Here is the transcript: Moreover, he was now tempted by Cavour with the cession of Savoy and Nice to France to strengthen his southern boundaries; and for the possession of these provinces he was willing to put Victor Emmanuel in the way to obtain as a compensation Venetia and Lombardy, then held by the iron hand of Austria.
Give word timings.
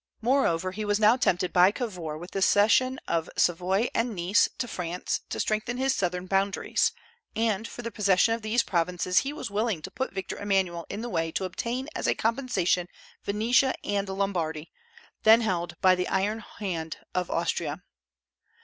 Moreover, 0.23 0.71
he 0.71 0.83
was 0.83 0.99
now 0.99 1.15
tempted 1.15 1.53
by 1.53 1.69
Cavour 1.69 2.17
with 2.17 2.31
the 2.31 2.41
cession 2.41 2.99
of 3.07 3.29
Savoy 3.37 3.87
and 3.93 4.15
Nice 4.15 4.49
to 4.57 4.67
France 4.67 5.21
to 5.29 5.39
strengthen 5.39 5.77
his 5.77 5.93
southern 5.93 6.25
boundaries; 6.25 6.91
and 7.35 7.67
for 7.67 7.83
the 7.83 7.91
possession 7.91 8.33
of 8.33 8.41
these 8.41 8.63
provinces 8.63 9.19
he 9.19 9.31
was 9.31 9.51
willing 9.51 9.79
to 9.83 9.91
put 9.91 10.11
Victor 10.11 10.39
Emmanuel 10.39 10.87
in 10.89 11.01
the 11.01 11.07
way 11.09 11.31
to 11.33 11.45
obtain 11.45 11.87
as 11.95 12.07
a 12.07 12.15
compensation 12.15 12.87
Venetia 13.25 13.75
and 13.83 14.09
Lombardy, 14.09 14.71
then 15.21 15.41
held 15.41 15.75
by 15.81 15.93
the 15.93 16.07
iron 16.07 16.39
hand 16.57 16.97
of 17.13 17.29
Austria. 17.29 17.83